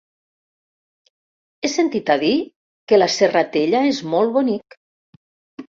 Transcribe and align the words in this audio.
He 1.67 1.71
sentit 1.73 2.09
a 2.15 2.17
dir 2.25 2.33
que 2.91 3.01
la 3.03 3.11
Serratella 3.19 3.87
és 3.95 4.05
molt 4.17 4.39
bonic. 4.41 4.81